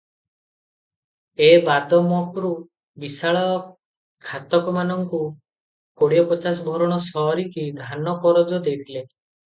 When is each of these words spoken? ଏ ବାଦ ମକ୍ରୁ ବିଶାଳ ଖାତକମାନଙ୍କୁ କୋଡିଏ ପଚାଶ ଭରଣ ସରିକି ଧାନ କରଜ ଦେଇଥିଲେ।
ଏ 1.47 1.49
ବାଦ 1.67 1.99
ମକ୍ରୁ 2.13 2.51
ବିଶାଳ 3.05 3.45
ଖାତକମାନଙ୍କୁ 4.31 5.23
କୋଡିଏ 6.03 6.27
ପଚାଶ 6.35 6.69
ଭରଣ 6.73 7.01
ସରିକି 7.13 7.71
ଧାନ 7.87 8.21
କରଜ 8.29 8.63
ଦେଇଥିଲେ। 8.69 9.05